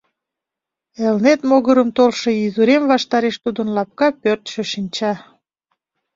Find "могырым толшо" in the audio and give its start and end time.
1.49-2.29